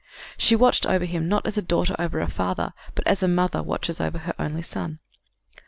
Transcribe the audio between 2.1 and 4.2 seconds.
a father, but as a mother watches over